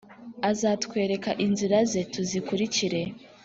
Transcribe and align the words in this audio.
Azatwereka 0.49 1.31
inzira 1.45 1.77
ze, 1.91 2.01
tuzikurikire.» 2.13 3.01